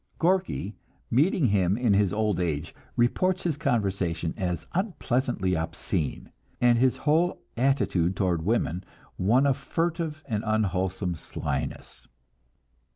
Gorky, 0.17 0.73
meeting 1.11 1.49
him 1.49 1.77
in 1.77 1.93
his 1.93 2.11
old 2.11 2.39
age, 2.39 2.73
reports 2.95 3.43
his 3.43 3.55
conversation 3.55 4.33
as 4.35 4.65
unpleasantly 4.73 5.55
obscene, 5.55 6.31
and 6.59 6.79
his 6.79 6.97
whole 7.05 7.43
attitude 7.55 8.15
toward 8.15 8.41
women 8.41 8.83
one 9.17 9.45
of 9.45 9.57
furtive 9.57 10.23
and 10.25 10.43
unwholesome 10.43 11.13
slyness. 11.13 12.07